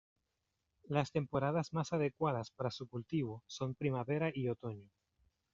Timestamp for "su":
2.71-2.87